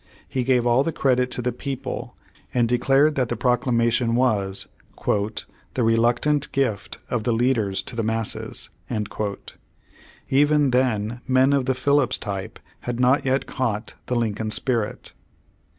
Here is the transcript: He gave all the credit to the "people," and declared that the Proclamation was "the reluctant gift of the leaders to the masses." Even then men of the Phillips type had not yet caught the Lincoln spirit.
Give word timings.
He 0.27 0.43
gave 0.43 0.65
all 0.65 0.83
the 0.83 0.91
credit 0.91 1.29
to 1.29 1.43
the 1.43 1.51
"people," 1.51 2.15
and 2.55 2.67
declared 2.67 3.13
that 3.13 3.29
the 3.29 3.35
Proclamation 3.37 4.15
was 4.15 4.65
"the 5.05 5.83
reluctant 5.83 6.51
gift 6.51 6.97
of 7.11 7.23
the 7.23 7.31
leaders 7.31 7.83
to 7.83 7.95
the 7.95 8.01
masses." 8.01 8.69
Even 10.27 10.71
then 10.71 11.21
men 11.27 11.53
of 11.53 11.67
the 11.67 11.75
Phillips 11.75 12.17
type 12.17 12.57
had 12.79 12.99
not 12.99 13.25
yet 13.27 13.45
caught 13.45 13.93
the 14.07 14.15
Lincoln 14.15 14.49
spirit. 14.49 15.13